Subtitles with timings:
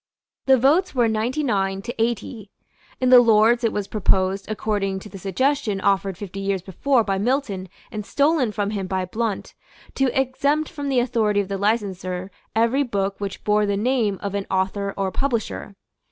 [0.47, 2.49] The votes were ninety nine to eighty.
[2.99, 7.19] In the Lords it was proposed, according to the suggestion offered fifty years before by
[7.19, 9.53] Milton and stolen from him by Blount,
[9.93, 14.33] to exempt from the authority of the licenser every book which bore the name of
[14.33, 15.75] an author or publisher.